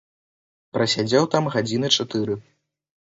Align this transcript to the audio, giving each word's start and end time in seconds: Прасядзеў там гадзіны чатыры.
Прасядзеў 0.77 1.27
там 1.33 1.43
гадзіны 1.57 1.87
чатыры. 1.99 2.39